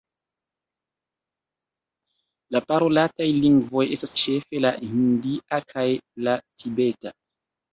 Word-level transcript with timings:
La 2.57 2.63
parolataj 2.71 3.29
lingvoj 3.43 3.85
estas 3.99 4.17
ĉefe 4.23 4.63
la 4.65 4.73
hindia 4.87 5.63
kaj 5.75 5.87
la 6.29 6.39
tibeta. 6.65 7.17